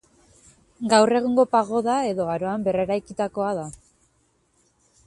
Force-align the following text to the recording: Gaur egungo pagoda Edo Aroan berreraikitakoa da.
Gaur 0.93 1.13
egungo 1.19 1.45
pagoda 1.51 1.99
Edo 2.13 2.27
Aroan 2.37 2.67
berreraikitakoa 2.69 3.53
da. 3.61 3.69